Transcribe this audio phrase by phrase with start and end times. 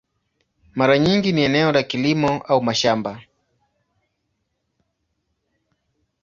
[0.75, 3.21] Mara nyingi ni eneo la kilimo au mashamba.